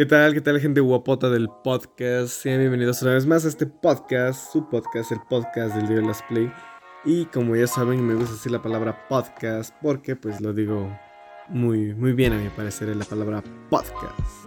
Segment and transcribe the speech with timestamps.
[0.00, 0.32] ¿Qué tal?
[0.32, 2.28] ¿Qué tal gente guapota del podcast?
[2.28, 6.22] Sean bienvenidos una vez más a este podcast, su podcast, el podcast del Dios Las
[6.22, 6.50] Play.
[7.04, 10.90] Y como ya saben, me gusta decir la palabra podcast porque pues lo digo
[11.50, 14.46] muy, muy bien a mi parecer la palabra podcast.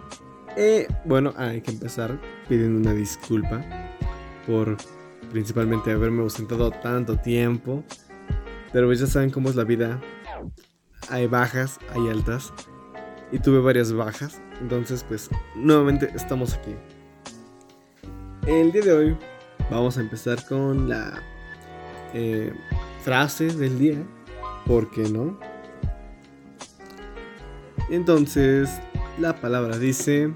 [0.56, 3.64] Eh, bueno, hay que empezar pidiendo una disculpa
[4.48, 4.76] por
[5.30, 7.84] principalmente haberme ausentado tanto tiempo.
[8.72, 10.00] Pero pues ya saben cómo es la vida.
[11.10, 12.52] Hay bajas, hay altas.
[13.30, 14.40] Y tuve varias bajas.
[14.60, 16.74] Entonces, pues, nuevamente estamos aquí.
[18.46, 19.16] El día de hoy
[19.70, 21.22] vamos a empezar con la
[22.12, 22.52] eh,
[23.02, 24.02] frase del día.
[24.66, 25.38] ¿Por qué no?
[27.90, 28.70] Entonces,
[29.18, 30.32] la palabra dice...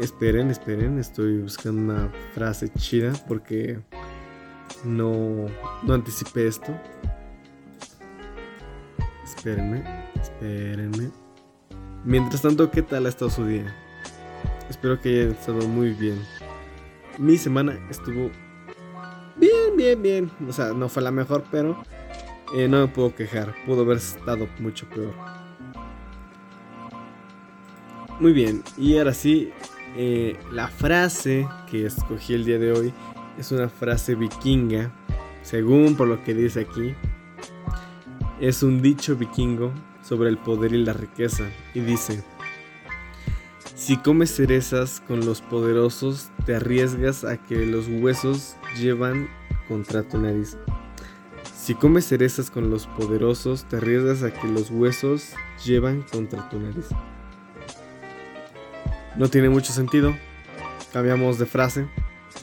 [0.00, 3.80] Esperen, esperen, estoy buscando una frase chida porque
[4.84, 5.46] no,
[5.82, 6.72] no anticipé esto.
[9.24, 9.82] Espérenme,
[10.20, 11.10] espérenme.
[12.04, 13.74] Mientras tanto, ¿qué tal ha estado su día?
[14.70, 16.18] Espero que haya estado muy bien.
[17.18, 18.30] Mi semana estuvo
[19.36, 20.30] bien, bien, bien.
[20.48, 21.82] O sea, no fue la mejor, pero
[22.54, 23.54] eh, no me puedo quejar.
[23.66, 25.12] Pudo haber estado mucho peor.
[28.20, 29.52] Muy bien, y ahora sí,
[29.96, 32.92] eh, la frase que escogí el día de hoy
[33.38, 34.90] es una frase vikinga,
[35.42, 36.94] según por lo que dice aquí.
[38.40, 39.72] Es un dicho vikingo
[40.08, 42.24] sobre el poder y la riqueza y dice,
[43.74, 49.28] si comes cerezas con los poderosos, te arriesgas a que los huesos llevan
[49.68, 50.56] contra tu nariz.
[51.54, 55.34] Si comes cerezas con los poderosos, te arriesgas a que los huesos
[55.64, 56.86] llevan contra tu nariz.
[59.16, 60.16] No tiene mucho sentido.
[60.92, 61.88] Cambiamos de frase.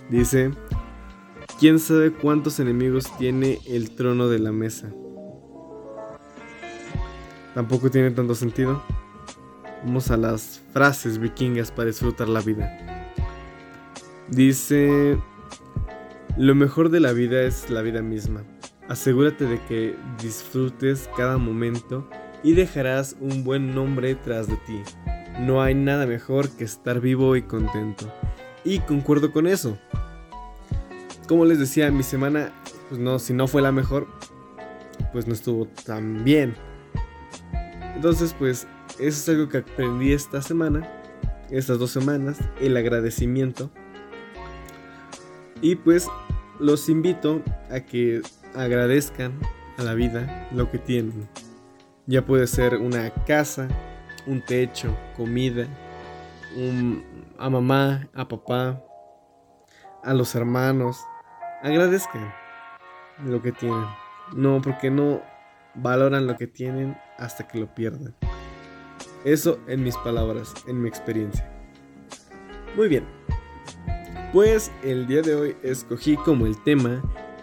[0.10, 0.52] Dice,
[1.60, 4.94] ¿quién sabe cuántos enemigos tiene el trono de la mesa?
[7.56, 8.84] Tampoco tiene tanto sentido.
[9.84, 13.14] Vamos a las frases vikingas para disfrutar la vida.
[14.28, 15.18] Dice,
[16.38, 18.44] lo mejor de la vida es la vida misma.
[18.90, 22.08] Asegúrate de que disfrutes cada momento
[22.44, 24.82] y dejarás un buen nombre tras de ti.
[25.40, 28.14] No hay nada mejor que estar vivo y contento.
[28.66, 29.78] Y concuerdo con eso.
[31.30, 32.52] Como les decía, mi semana,
[32.90, 34.08] pues no, si no fue la mejor,
[35.14, 36.54] pues no estuvo tan bien.
[37.96, 38.68] Entonces, pues,
[39.00, 40.88] eso es algo que aprendí esta semana,
[41.50, 43.72] estas dos semanas, el agradecimiento.
[45.62, 46.08] Y pues,
[46.60, 47.42] los invito
[47.72, 48.22] a que
[48.54, 49.40] agradezcan
[49.78, 51.28] a la vida lo que tienen.
[52.06, 53.68] Ya puede ser una casa,
[54.28, 55.68] un techo, comida,
[57.38, 58.82] a mamá, a papá,
[60.04, 61.00] a los hermanos.
[61.64, 62.34] Agradezcan
[63.26, 63.86] lo que tienen.
[64.34, 65.22] No, porque no
[65.76, 68.16] valoran lo que tienen hasta que lo pierdan.
[69.24, 71.50] Eso en mis palabras, en mi experiencia.
[72.76, 73.06] Muy bien.
[74.32, 77.02] Pues el día de hoy escogí como el tema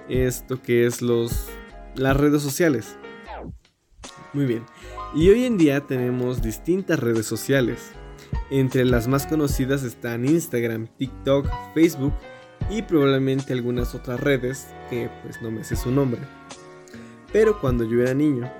[0.09, 1.49] esto que es los
[1.95, 2.97] las redes sociales.
[4.33, 4.65] Muy bien.
[5.15, 7.93] Y hoy en día tenemos distintas redes sociales.
[8.51, 12.15] Entre las más conocidas están Instagram, TikTok, Facebook
[12.71, 16.21] y probablemente algunas otras redes que pues no me sé su nombre.
[17.33, 18.51] Pero cuando yo era niño,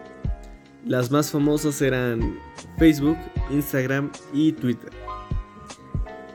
[0.85, 2.39] las más famosas eran
[2.79, 3.19] Facebook,
[3.51, 4.91] Instagram y Twitter.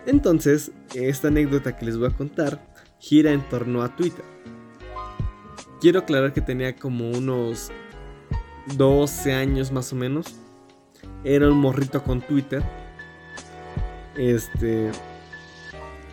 [0.05, 2.61] Entonces, esta anécdota que les voy a contar
[2.99, 4.23] gira en torno a Twitter.
[5.81, 7.71] Quiero aclarar que tenía como unos
[8.77, 10.35] 12 años más o menos.
[11.23, 12.63] Era un morrito con Twitter.
[14.15, 14.91] Este.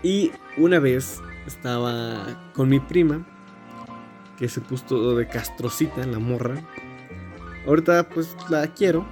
[0.03, 3.27] Y una vez estaba con mi prima.
[4.39, 6.57] Que se puso de castrocita en la morra.
[7.67, 9.07] Ahorita pues la quiero.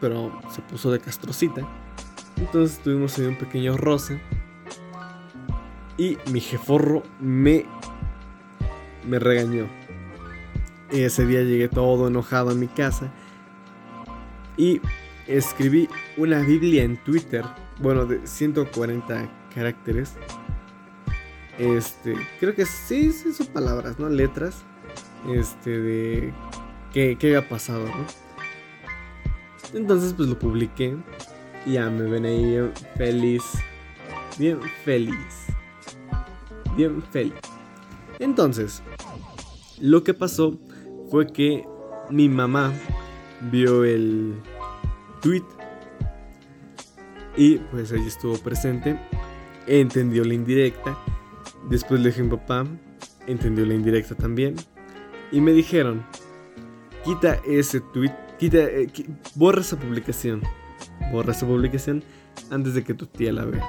[0.00, 1.62] Pero se puso de castrocita.
[2.36, 4.20] Entonces tuvimos un pequeño roce.
[5.96, 7.66] Y mi jeforro me.
[9.04, 9.66] Me regañó.
[10.90, 13.10] Ese día llegué todo enojado a mi casa
[14.56, 14.80] y
[15.26, 17.44] escribí una Biblia en Twitter,
[17.78, 20.14] bueno, de 140 caracteres.
[21.58, 24.08] Este, creo que sí, son palabras, ¿no?
[24.08, 24.64] Letras.
[25.32, 26.34] Este, de
[26.92, 28.06] qué, qué había pasado, ¿no?
[29.74, 30.96] Entonces, pues lo publiqué.
[31.64, 33.42] Y ya me ven ahí bien feliz.
[34.38, 35.46] Bien feliz.
[36.76, 37.34] Bien feliz.
[38.18, 38.82] Entonces,
[39.80, 40.58] lo que pasó
[41.10, 41.64] fue que
[42.10, 42.72] mi mamá
[43.50, 44.40] vio el
[45.20, 45.44] tweet
[47.36, 48.98] y pues allí estuvo presente,
[49.66, 50.96] entendió la indirecta,
[51.68, 52.66] después le dije a mi papá,
[53.26, 54.56] entendió la indirecta también
[55.32, 56.04] y me dijeron,
[57.04, 58.90] quita ese tweet, quita, eh,
[59.34, 60.42] borra esa publicación,
[61.12, 62.02] borra esa publicación
[62.50, 63.64] antes de que tu tía la vea.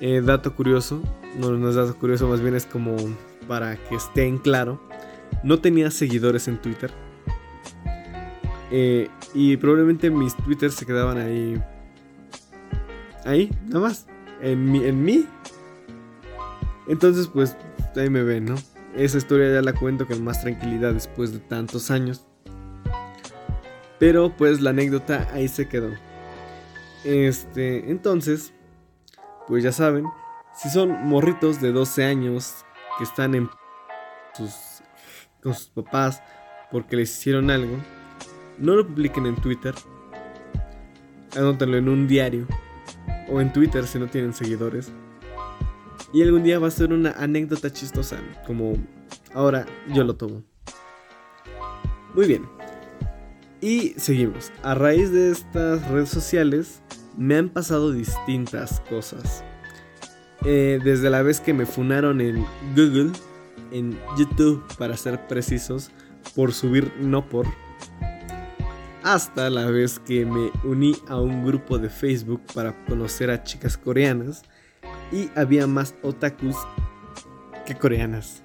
[0.00, 1.02] Eh, dato curioso,
[1.38, 2.96] no, no es dato curioso, más bien es como
[3.46, 4.80] para que esté en claro.
[5.42, 6.90] No tenía seguidores en Twitter.
[8.70, 11.60] Eh, y probablemente mis twitters se quedaban ahí.
[13.24, 14.06] Ahí, nada más.
[14.40, 15.26] En mí, en mí.
[16.86, 17.56] Entonces, pues,
[17.96, 18.56] ahí me ven, ¿no?
[18.96, 22.26] Esa historia ya la cuento con más tranquilidad después de tantos años.
[23.98, 25.90] Pero pues la anécdota ahí se quedó.
[27.04, 28.52] Este, entonces,
[29.46, 30.04] pues ya saben,
[30.54, 32.64] si son morritos de 12 años
[32.98, 33.50] que están en
[34.34, 34.52] sus,
[35.42, 36.22] con sus papás
[36.70, 37.76] porque les hicieron algo,
[38.58, 39.74] no lo publiquen en Twitter.
[41.36, 42.46] Anótenlo en un diario
[43.28, 44.92] o en Twitter si no tienen seguidores.
[46.12, 48.76] Y algún día va a ser una anécdota chistosa, como
[49.32, 50.42] ahora yo lo tomo.
[52.14, 52.46] Muy bien.
[53.60, 54.52] Y seguimos.
[54.62, 56.82] A raíz de estas redes sociales
[57.16, 59.42] me han pasado distintas cosas.
[60.44, 62.44] Eh, desde la vez que me funaron en
[62.76, 63.10] Google,
[63.72, 65.90] en YouTube para ser precisos,
[66.34, 67.46] por subir no por,
[69.02, 73.76] hasta la vez que me uní a un grupo de Facebook para conocer a chicas
[73.76, 74.42] coreanas
[75.12, 76.56] y había más otakus
[77.66, 78.42] que coreanas.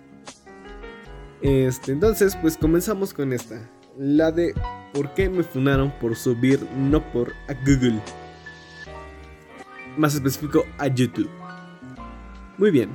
[1.41, 4.53] Este, entonces, pues comenzamos con esta, la de
[4.93, 8.01] por qué me funaron por subir no por a Google.
[9.97, 11.29] Más específico a YouTube.
[12.57, 12.89] Muy bien.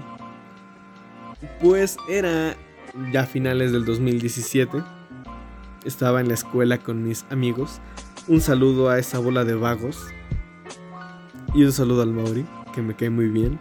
[1.61, 2.57] Pues era
[3.13, 4.83] ya finales del 2017.
[5.85, 7.81] Estaba en la escuela con mis amigos.
[8.29, 10.07] Un saludo a esa bola de vagos.
[11.55, 12.45] Y un saludo al Mauri,
[12.75, 13.59] que me cae muy bien.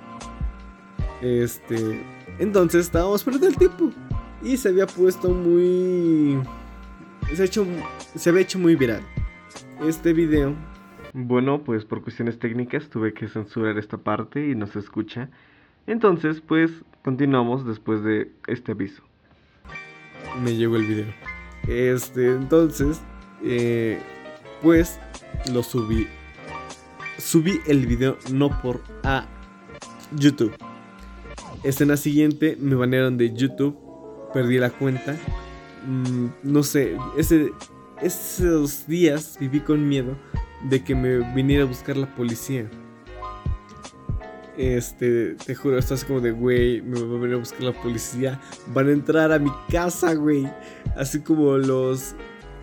[1.22, 2.02] Este.
[2.40, 3.92] Entonces estábamos perdiendo el tiempo.
[4.42, 6.42] Y se había puesto muy.
[7.34, 7.66] Se, hecho,
[8.16, 9.02] se había hecho muy viral.
[9.86, 10.56] Este video.
[11.14, 15.30] Bueno, pues por cuestiones técnicas tuve que censurar esta parte y no se escucha.
[15.86, 16.72] Entonces, pues
[17.04, 19.04] continuamos después de este aviso.
[20.44, 21.14] Me llegó el video.
[21.68, 23.02] Este, entonces,
[23.44, 24.02] eh,
[24.62, 25.00] pues
[25.52, 26.08] lo subí.
[27.24, 29.26] Subí el video no por a
[30.12, 30.54] YouTube.
[31.64, 33.78] Escena siguiente, me banearon de YouTube.
[34.34, 35.16] Perdí la cuenta.
[35.88, 37.54] Mm, no sé, ese,
[38.02, 40.18] esos días viví con miedo
[40.70, 42.70] de que me viniera a buscar la policía.
[44.58, 48.40] Este, te juro, estás como de, güey, me va a venir a buscar la policía.
[48.68, 50.46] Van a entrar a mi casa, güey.
[50.98, 52.16] Así como los,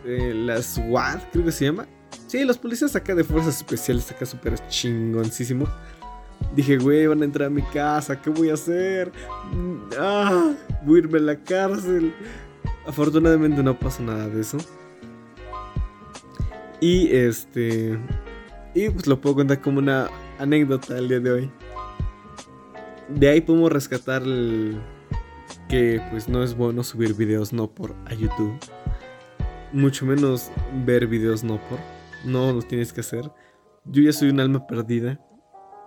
[0.05, 1.89] eh, las SWAT, creo que se llama.
[2.31, 5.67] Sí, los policías acá de fuerzas especiales, acá súper chingoncísimo.
[6.55, 9.11] Dije, güey, van a entrar a mi casa, ¿qué voy a hacer?
[9.53, 10.53] Mm, ah,
[10.85, 12.15] voy a irme a la cárcel.
[12.87, 14.59] Afortunadamente no pasó nada de eso.
[16.81, 17.99] Y este.
[18.75, 21.51] Y pues lo puedo contar como una anécdota el día de hoy
[23.15, 24.23] de ahí podemos rescatar
[25.69, 28.57] que pues no es bueno subir videos no por a YouTube.
[29.73, 30.51] Mucho menos
[30.85, 32.00] ver videos no por.
[32.25, 33.31] No lo tienes que hacer.
[33.85, 35.21] Yo ya soy un alma perdida.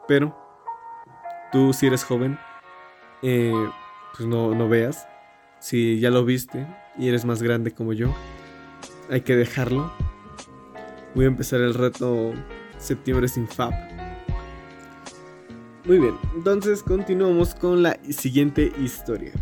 [0.08, 0.36] Pero
[1.52, 2.38] tú si eres joven,
[3.22, 3.54] eh,
[4.16, 5.08] pues no, no veas.
[5.60, 8.14] Si ya lo viste y eres más grande como yo,
[9.10, 9.92] hay que dejarlo.
[11.16, 12.34] Voy a empezar el reto
[12.78, 13.74] septiembre sin Fab
[15.86, 19.34] muy bien, entonces continuamos con la siguiente historia.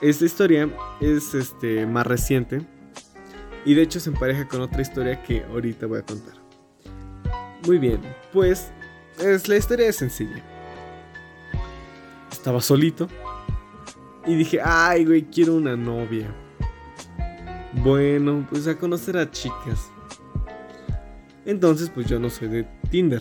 [0.00, 0.70] Esta historia
[1.00, 2.64] es este, más reciente
[3.68, 6.32] y de hecho se empareja con otra historia que ahorita voy a contar.
[7.66, 8.00] Muy bien,
[8.32, 8.72] pues
[9.20, 10.42] es, la historia es sencilla.
[12.32, 13.08] Estaba solito
[14.24, 16.34] y dije, ay güey, quiero una novia.
[17.84, 19.90] Bueno, pues a conocer a chicas.
[21.44, 23.20] Entonces pues yo no soy de Tinder.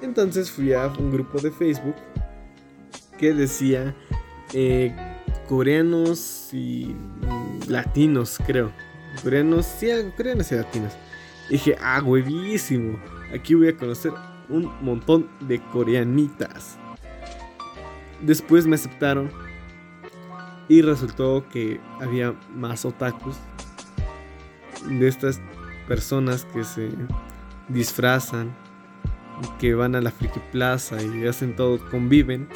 [0.00, 1.96] Entonces fui a un grupo de Facebook
[3.18, 3.94] que decía
[4.54, 4.96] eh,
[5.46, 6.96] coreanos y
[7.72, 8.72] latinos, creo.
[9.22, 10.92] Coreanos, sí, coreanos y latinos.
[11.48, 12.98] dije, ah, huevísimo.
[13.34, 14.12] Aquí voy a conocer
[14.48, 16.78] un montón de coreanitas.
[18.20, 19.30] Después me aceptaron
[20.68, 23.36] y resultó que había más otakus
[24.86, 25.40] de estas
[25.88, 26.90] personas que se
[27.68, 28.54] disfrazan
[29.58, 32.48] que van a la Friki Plaza y hacen todo, conviven.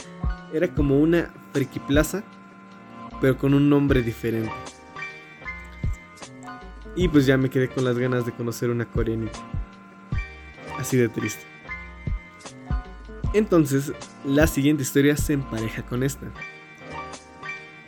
[0.53, 2.23] Era como una Friki Plaza,
[3.21, 4.53] pero con un nombre diferente.
[6.97, 9.39] Y pues ya me quedé con las ganas de conocer una coreanita.
[10.79, 11.45] Así de triste.
[13.35, 13.93] Entonces,
[14.25, 16.27] la siguiente historia se empareja con esta.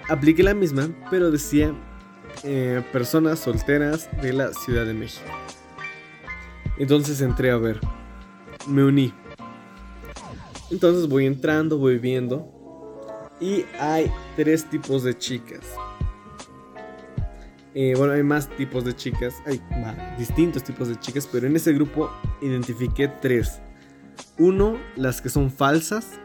[0.08, 1.72] Apliqué la misma, pero decía
[2.44, 5.26] eh, personas solteras de la Ciudad de México.
[6.78, 7.80] Entonces entré a ver.
[8.66, 9.12] Me uní.
[10.70, 12.46] Entonces voy entrando, voy viendo.
[13.40, 15.60] Y hay tres tipos de chicas.
[17.80, 19.37] Eh, bueno, hay más tipos de chicas.
[19.47, 19.62] Hay
[20.18, 21.28] distintos tipos de chicas.
[21.30, 23.61] Pero en ese grupo identifiqué tres.
[24.37, 26.18] Uno, las que son falsas.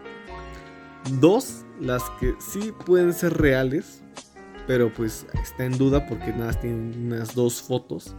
[1.20, 4.02] Dos, las que sí pueden ser reales.
[4.66, 8.16] Pero pues está en duda porque nada tienen unas dos fotos.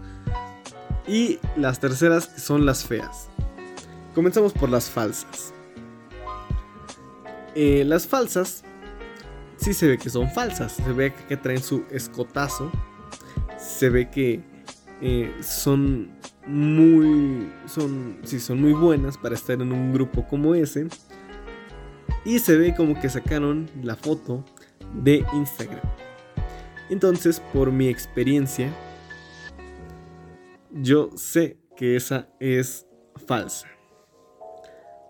[1.09, 3.29] Y las terceras que son las feas.
[4.15, 5.53] Comenzamos por las falsas.
[7.57, 8.63] Eh, las falsas
[9.57, 10.75] sí se ve que son falsas.
[10.75, 12.71] Se ve que traen su escotazo.
[13.75, 14.41] Se ve que
[15.01, 16.13] eh, son
[16.47, 17.51] muy.
[17.67, 18.19] Son.
[18.25, 20.87] Son muy buenas para estar en un grupo como ese.
[22.25, 24.45] Y se ve como que sacaron la foto
[25.03, 25.83] de Instagram.
[26.89, 28.73] Entonces, por mi experiencia,
[30.71, 32.87] yo sé que esa es
[33.27, 33.67] falsa.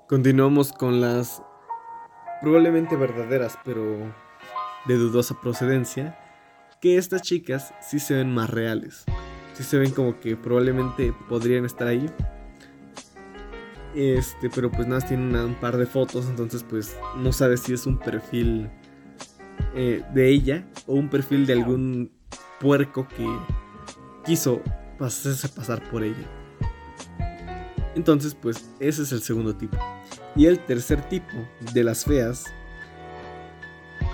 [0.09, 1.43] Continuamos con las
[2.41, 3.85] probablemente verdaderas, pero
[4.87, 6.19] de dudosa procedencia,
[6.85, 9.07] que estas chicas sí se ven más reales.
[9.55, 12.11] Sí se ven como que probablemente podrían estar ahí.
[13.95, 17.87] Este, pero pues nada, tienen un par de fotos, entonces pues no sabes si es
[17.87, 18.69] un perfil
[19.75, 22.13] eh, de ella o un perfil de algún
[22.61, 23.27] puerco que
[24.27, 24.61] quiso
[25.01, 26.29] hacerse pasar por ella.
[27.95, 29.79] Entonces pues ese es el segundo tipo.
[30.37, 31.33] Y el tercer tipo
[31.73, 32.45] de las feas,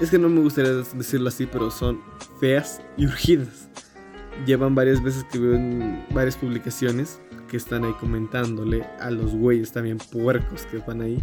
[0.00, 2.00] es que no me gustaría decirlo así, pero son
[2.40, 3.68] feas y urgidas.
[4.46, 9.72] Llevan varias veces que veo en varias publicaciones que están ahí comentándole a los güeyes
[9.72, 11.22] también puercos que van ahí.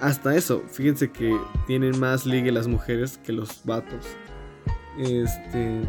[0.00, 4.06] Hasta eso, fíjense que tienen más ligue las mujeres que los vatos.
[4.98, 5.80] Este.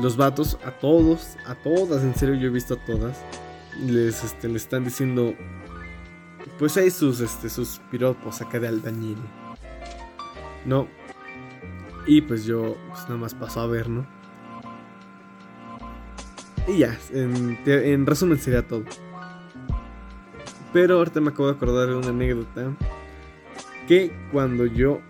[0.00, 3.18] Los vatos, a todos, a todas, en serio, yo he visto a todas
[3.78, 5.34] les, este, le están diciendo,
[6.58, 9.18] pues hay sus, este, sus piropos acá de albañil.
[10.64, 10.88] No.
[12.06, 14.06] Y pues yo, pues nada más paso a ver, ¿no?
[16.66, 18.84] Y ya, en, en resumen sería todo.
[20.72, 22.72] Pero ahorita me acabo de acordar de una anécdota.
[23.88, 25.00] Que cuando yo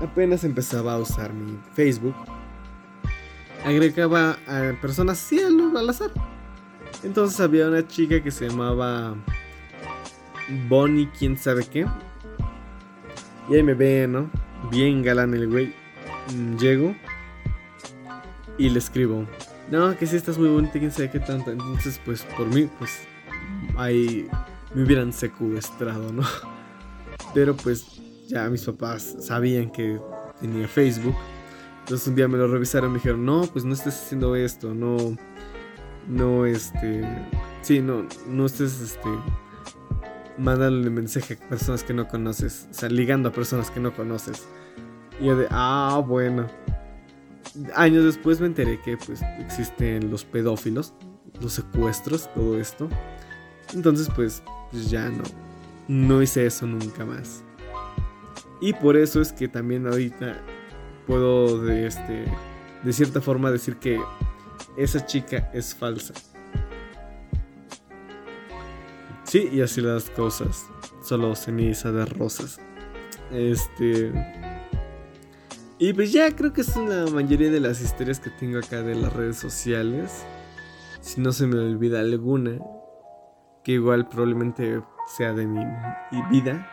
[0.00, 2.14] apenas empezaba a usar mi Facebook,
[3.64, 6.10] agregaba a personas así al azar.
[7.02, 9.16] Entonces había una chica que se llamaba
[10.68, 11.86] Bonnie, quién sabe qué.
[13.48, 14.30] Y ahí me ve, ¿no?
[14.70, 15.74] Bien galán el güey.
[16.34, 16.94] Mm, llego
[18.58, 19.26] y le escribo.
[19.70, 21.50] No, que si estás muy bonita, quién sabe qué tanto.
[21.50, 23.00] Entonces, pues por mí, pues
[23.76, 24.28] ahí
[24.74, 26.22] me hubieran secuestrado, ¿no?
[27.34, 29.98] Pero pues ya mis papás sabían que
[30.40, 31.16] tenía Facebook.
[31.80, 34.74] Entonces un día me lo revisaron y me dijeron, no, pues no estés haciendo esto,
[34.74, 35.16] no
[36.08, 37.04] no este
[37.62, 39.08] sí no no estés este
[40.40, 44.46] mandándole mensaje a personas que no conoces o sea ligando a personas que no conoces.
[45.20, 46.46] Y yo de ah bueno
[47.74, 50.94] años después me enteré que pues existen los pedófilos
[51.40, 52.88] los secuestros todo esto.
[53.74, 55.22] Entonces pues, pues ya no
[55.88, 57.42] no hice eso nunca más.
[58.60, 60.36] Y por eso es que también ahorita
[61.06, 62.24] puedo de este
[62.82, 64.00] de cierta forma decir que
[64.76, 66.14] esa chica es falsa.
[69.30, 70.66] Sí, y así las cosas.
[71.04, 72.58] Solo ceniza de rosas.
[73.30, 74.12] Este.
[75.78, 78.96] Y pues ya creo que es la mayoría de las historias que tengo acá de
[78.96, 80.26] las redes sociales.
[81.00, 82.58] Si no se me olvida alguna.
[83.62, 84.82] Que igual probablemente
[85.16, 85.64] sea de mi
[86.32, 86.68] vida.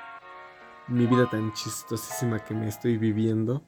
[0.88, 3.64] Mi vida tan chistosísima que me estoy viviendo.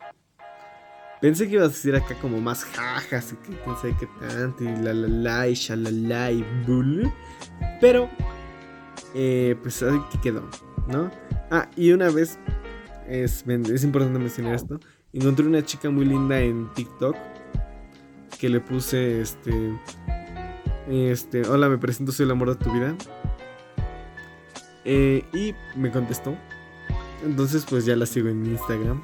[1.21, 4.75] Pensé que ibas a decir acá como más jajas y que pensé que tanto y
[4.77, 7.13] la la la y shalala y bull.
[7.79, 8.09] Pero,
[9.13, 10.43] eh, pues así que quedó,
[10.87, 11.11] ¿no?
[11.51, 12.37] Ah, y una vez,
[13.07, 14.79] es, es importante mencionar esto,
[15.13, 17.15] encontré una chica muy linda en TikTok
[18.39, 19.73] que le puse este,
[20.89, 22.95] este, hola, me presento, soy el amor de tu vida.
[24.85, 26.35] Eh, y me contestó.
[27.23, 29.03] Entonces, pues ya la sigo en Instagram.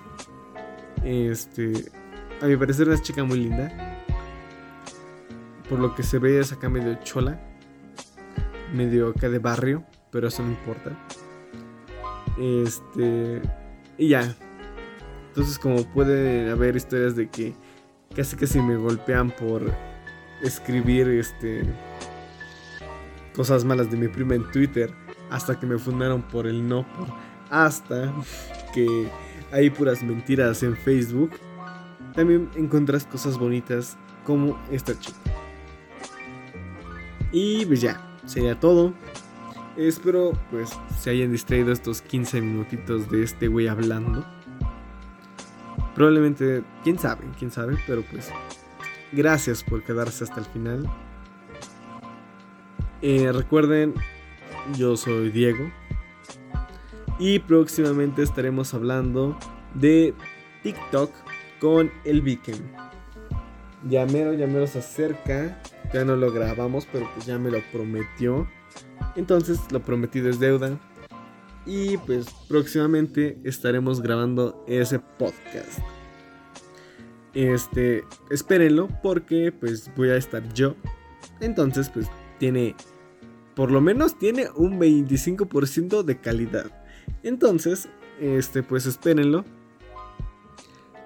[1.04, 1.92] Este,
[2.42, 4.04] a mi parecer es chica muy linda.
[5.70, 7.40] Por lo que se ve es acá medio chola.
[8.74, 9.86] Medio acá de barrio.
[10.16, 10.92] Pero eso no importa.
[12.40, 13.42] Este.
[13.98, 14.34] Y ya.
[15.28, 17.54] Entonces como puede haber historias de que
[18.16, 19.70] casi casi me golpean por
[20.42, 21.64] escribir este
[23.36, 24.94] cosas malas de mi prima en Twitter
[25.30, 27.10] hasta que me fundaron por el no por
[27.50, 28.14] hasta
[28.74, 29.10] que
[29.52, 31.32] hay puras mentiras en Facebook
[32.14, 35.20] también encuentras cosas bonitas como esta chica.
[37.34, 38.94] Y pues ya, sería todo.
[39.77, 44.25] Espero pues se hayan distraído estos 15 minutitos de este güey hablando.
[45.94, 48.29] Probablemente, quién sabe, quién sabe, pero pues
[49.12, 50.89] gracias por quedarse hasta el final.
[53.01, 53.94] Eh, recuerden,
[54.77, 55.72] yo soy Diego.
[57.20, 59.38] Y próximamente estaremos hablando
[59.74, 60.13] de
[60.63, 61.12] TikTok
[61.60, 62.62] con el Viking.
[63.88, 65.62] Ya mero, ya mero se acerca.
[65.94, 68.48] Ya no lo grabamos, pero pues ya me lo prometió.
[69.15, 70.79] Entonces lo prometido es deuda.
[71.65, 75.79] Y pues próximamente estaremos grabando ese podcast.
[77.34, 80.75] Este, espérenlo porque pues voy a estar yo.
[81.41, 82.08] Entonces pues
[82.39, 82.75] tiene,
[83.55, 86.72] por lo menos tiene un 25% de calidad.
[87.24, 87.89] Entonces,
[88.20, 89.44] este, pues espérenlo.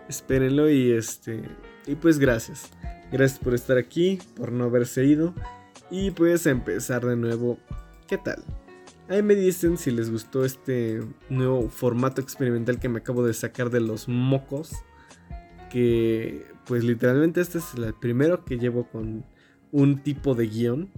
[0.08, 1.44] Espérenlo y este,
[1.86, 2.72] y pues gracias.
[3.12, 5.34] Gracias por estar aquí, por no haberse ido.
[5.92, 7.58] Y pues empezar de nuevo.
[8.08, 8.44] ¿Qué tal?
[9.08, 13.72] Ahí me dicen si les gustó este nuevo formato experimental que me acabo de sacar
[13.72, 14.72] de los mocos.
[15.72, 19.26] Que pues literalmente este es el primero que llevo con
[19.72, 20.90] un tipo de guion.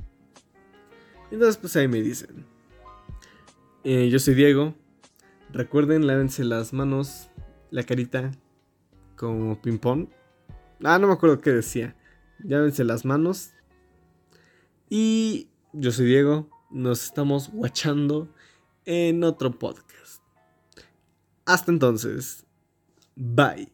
[1.31, 2.45] Entonces pues ahí me dicen.
[3.85, 4.75] Eh, yo soy Diego.
[5.53, 7.29] Recuerden, lávense las manos,
[7.71, 8.31] la carita
[9.15, 10.07] como ping pong.
[10.83, 11.95] Ah, no me acuerdo qué decía.
[12.39, 13.53] Lávense las manos.
[14.93, 18.27] Y yo soy Diego nos estamos watchando
[18.83, 20.21] en otro podcast.
[21.45, 22.45] Hasta entonces,
[23.15, 23.71] bye.